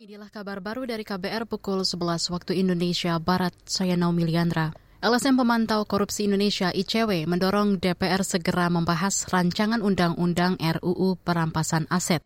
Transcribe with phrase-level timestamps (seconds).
[0.00, 3.52] Inilah kabar baru dari KBR pukul 11 waktu Indonesia Barat.
[3.68, 4.72] Saya Naomi Liandra.
[5.04, 12.24] LSM Pemantau Korupsi Indonesia ICW mendorong DPR segera membahas rancangan undang-undang RUU perampasan aset.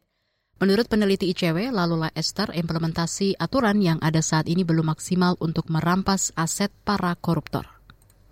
[0.63, 6.31] Menurut peneliti ICW, Lalula Esther, implementasi aturan yang ada saat ini belum maksimal untuk merampas
[6.39, 7.67] aset para koruptor.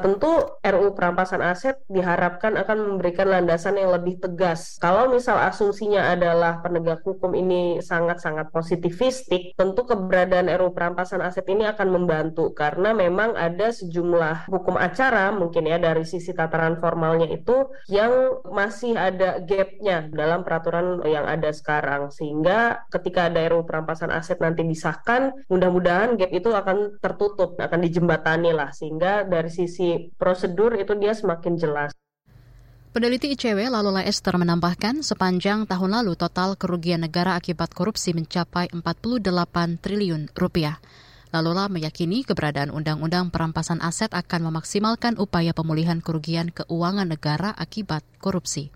[0.02, 4.74] Tentu RU perampasan aset diharapkan akan memberikan landasan yang lebih tegas.
[4.82, 11.70] Kalau misal asumsinya adalah penegak hukum ini sangat-sangat positivistik, tentu keberadaan RU perampasan aset ini
[11.70, 12.50] akan membantu.
[12.50, 18.98] Karena memang ada sejumlah hukum acara mungkin ya dari sisi tataran formalnya itu yang masih
[18.98, 22.10] ada gapnya dalam peraturan yang ada sekarang.
[22.10, 28.50] Sehingga ketika ada RU perampasan aset nanti disahkan, mudah-mudahan gap itu akan tertutup, akan dijembatani
[28.50, 28.74] lah.
[28.74, 31.90] Sehingga dari sisi prosedur itu dia semakin jelas.
[32.92, 39.32] Peneliti ICW Lalula Esther menambahkan sepanjang tahun lalu total kerugian negara akibat korupsi mencapai 48
[39.80, 40.76] triliun rupiah.
[41.32, 48.68] Lalula meyakini keberadaan Undang-Undang Perampasan Aset akan memaksimalkan upaya pemulihan kerugian keuangan negara akibat korupsi.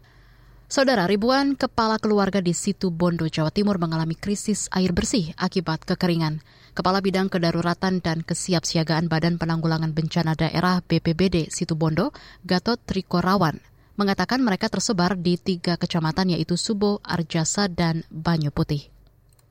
[0.65, 6.41] Saudara, ribuan kepala keluarga di Situ Bondo, Jawa Timur mengalami krisis air bersih akibat kekeringan.
[6.77, 12.13] Kepala Bidang Kedaruratan dan Kesiapsiagaan Badan Penanggulangan Bencana Daerah BPBD Situbondo,
[12.45, 13.65] Gatot Trikorawan,
[13.97, 18.93] mengatakan mereka tersebar di tiga kecamatan yaitu Subo, Arjasa, dan Banyu Putih.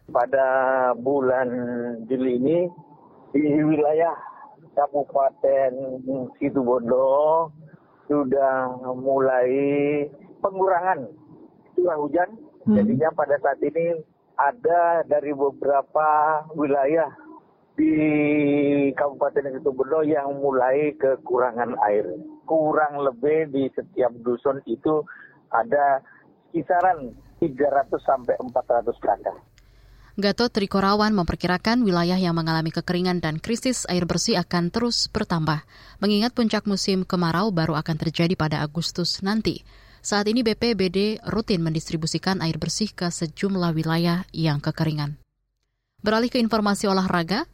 [0.06, 1.50] Pada bulan
[2.06, 2.70] Juli ini
[3.34, 4.14] di wilayah
[4.78, 5.74] Kabupaten
[6.38, 7.50] Situbondo
[8.06, 9.50] sudah mulai
[10.46, 11.10] pengurangan
[11.74, 12.30] curah hujan.
[12.70, 12.78] Hmm.
[12.78, 16.08] Jadinya pada saat ini ada dari beberapa
[16.56, 17.12] wilayah
[17.76, 17.96] di
[18.96, 22.08] Kabupaten Situbondo yang mulai kekurangan air.
[22.48, 25.04] Kurang lebih di setiap dusun itu
[25.52, 26.00] ada
[26.56, 27.12] kisaran
[27.44, 29.38] 300 sampai 400 kakak.
[30.16, 35.68] Gatot Trikorawan memperkirakan wilayah yang mengalami kekeringan dan krisis air bersih akan terus bertambah,
[36.00, 39.68] mengingat puncak musim kemarau baru akan terjadi pada Agustus nanti.
[40.06, 45.18] Saat ini BPBD rutin mendistribusikan air bersih ke sejumlah wilayah yang kekeringan.
[46.06, 47.50] Beralih ke informasi olahraga,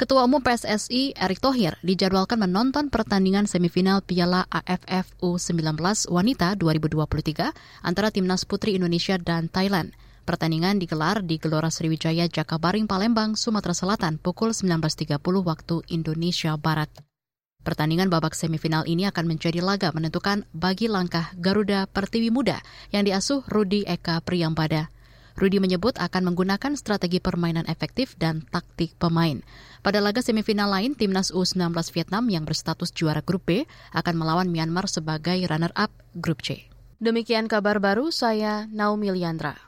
[0.00, 5.76] Ketua Umum PSSI Erick Thohir dijadwalkan menonton pertandingan semifinal Piala AFF U19
[6.08, 7.52] Wanita 2023
[7.84, 9.92] antara Timnas Putri Indonesia dan Thailand.
[10.24, 17.09] Pertandingan digelar di Gelora Sriwijaya Jakabaring Palembang, Sumatera Selatan pukul 19.30 waktu Indonesia Barat.
[17.60, 23.44] Pertandingan babak semifinal ini akan menjadi laga menentukan bagi langkah Garuda Pertiwi Muda yang diasuh
[23.52, 24.88] Rudi Eka Priyambada.
[25.36, 29.44] Rudi menyebut akan menggunakan strategi permainan efektif dan taktik pemain.
[29.84, 34.88] Pada laga semifinal lain, timnas U19 Vietnam yang berstatus juara grup B akan melawan Myanmar
[34.88, 36.64] sebagai runner-up grup C.
[36.96, 39.60] Demikian kabar baru saya Naomi Liandra.